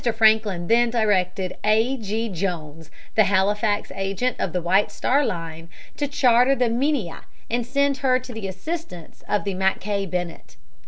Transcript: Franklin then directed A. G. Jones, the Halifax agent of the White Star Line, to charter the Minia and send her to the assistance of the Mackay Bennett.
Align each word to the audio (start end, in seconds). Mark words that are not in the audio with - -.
Franklin 0.15 0.65
then 0.65 0.89
directed 0.89 1.55
A. 1.63 1.95
G. 1.95 2.27
Jones, 2.27 2.89
the 3.13 3.25
Halifax 3.25 3.91
agent 3.93 4.35
of 4.39 4.51
the 4.51 4.59
White 4.59 4.89
Star 4.89 5.23
Line, 5.23 5.69
to 5.95 6.07
charter 6.07 6.55
the 6.55 6.69
Minia 6.71 7.25
and 7.51 7.63
send 7.63 7.97
her 7.97 8.17
to 8.17 8.33
the 8.33 8.47
assistance 8.47 9.23
of 9.29 9.43
the 9.43 9.53
Mackay 9.53 10.07
Bennett. 10.07 10.57